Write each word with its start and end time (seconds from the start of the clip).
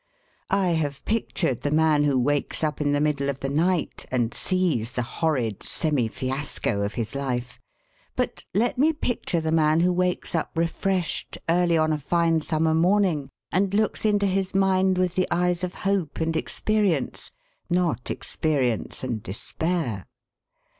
I 0.49 0.69
have 0.69 1.05
pictured 1.05 1.61
the 1.61 1.69
man 1.69 2.05
who 2.05 2.17
wakes 2.17 2.63
up 2.63 2.81
in 2.81 2.91
the 2.91 2.99
middle 2.99 3.29
of 3.29 3.41
the 3.41 3.49
night 3.51 4.03
and 4.09 4.33
sees 4.33 4.93
the 4.93 5.03
horrid 5.03 5.61
semi 5.61 6.07
fiasco 6.07 6.81
of 6.81 6.95
his 6.95 7.13
life. 7.13 7.59
But 8.15 8.43
let 8.55 8.79
me 8.79 8.93
picture 8.93 9.39
the 9.39 9.51
man 9.51 9.81
who 9.81 9.93
wakes 9.93 10.33
up 10.33 10.53
refreshed 10.57 11.37
early 11.47 11.77
on 11.77 11.93
a 11.93 11.99
fine 11.99 12.41
summer 12.41 12.73
morning 12.73 13.29
and 13.51 13.75
looks 13.75 14.03
into 14.03 14.25
his 14.25 14.55
mind 14.55 14.97
with 14.97 15.13
the 15.13 15.27
eyes 15.29 15.63
of 15.63 15.75
hope 15.75 16.19
and 16.19 16.35
experience, 16.35 17.31
not 17.69 18.09
experience 18.09 19.03
and 19.03 19.21
despair. 19.21 20.07